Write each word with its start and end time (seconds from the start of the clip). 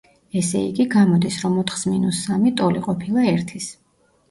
ესე 0.39 0.61
იგი, 0.69 0.85
გამოდის, 0.95 1.37
რომ 1.43 1.59
ოთხს 1.65 1.85
მინუს 1.91 2.23
სამი 2.29 2.55
ტოლი 2.63 2.85
ყოფილა 2.89 3.29
ერთის. 3.37 3.71